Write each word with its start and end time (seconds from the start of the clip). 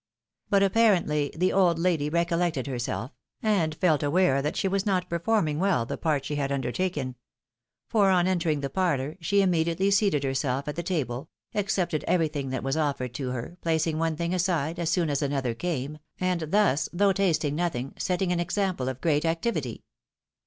But, 0.49 0.63
apparently, 0.63 1.31
the 1.37 1.53
old 1.53 1.77
lady 1.77 2.09
recollected 2.09 2.65
herself, 2.65 3.11
and 3.43 3.75
felt 3.75 4.01
aware 4.01 4.41
that 4.41 4.55
she 4.57 4.67
was 4.67 4.83
not 4.83 5.07
performing 5.07 5.59
well 5.59 5.85
the 5.85 5.95
part 5.95 6.25
she 6.25 6.37
had 6.37 6.51
undertaken; 6.51 7.17
for 7.87 8.09
on 8.09 8.25
entering 8.25 8.61
the 8.61 8.69
parlour, 8.71 9.15
she 9.21 9.43
immediately 9.43 9.91
seated 9.91 10.23
herself 10.23 10.67
at 10.67 10.75
the 10.75 10.81
table, 10.81 11.29
accepted 11.53 12.03
everything 12.07 12.49
that 12.49 12.63
was 12.63 12.75
offered 12.75 13.13
to 13.13 13.29
her, 13.29 13.59
placing 13.61 13.99
one 13.99 14.15
thing 14.15 14.33
aside, 14.33 14.79
as 14.79 14.89
soon 14.89 15.07
as 15.07 15.21
another 15.21 15.53
came, 15.53 15.99
and 16.19 16.45
thus, 16.49 16.89
though 16.91 17.13
tasting 17.13 17.55
nothing, 17.55 17.93
setting 17.99 18.31
an 18.31 18.39
example 18.39 18.89
of 18.89 19.01
great 19.01 19.23
activity. 19.23 19.83